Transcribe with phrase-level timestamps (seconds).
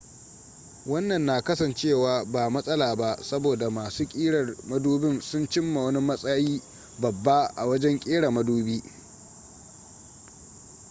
[0.85, 6.61] wannan na kasancewa ba matsala ba saboda masu ƙirar madubin sun cimma wani matsayi
[6.99, 8.83] babba a wajen ƙera madubi